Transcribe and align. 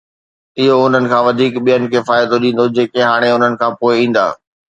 اھو 0.57 0.77
انھن 0.83 1.03
کان 1.11 1.23
وڌيڪ 1.27 1.53
ٻين 1.65 1.81
کي 1.91 1.99
فائدو 2.07 2.35
ڏيندو“ 2.41 2.65
جيڪي 2.75 3.01
ھاڻي 3.09 3.29
انھن 3.35 3.53
کان 3.59 3.71
پوءِ 3.79 3.93
ايندا. 3.99 4.25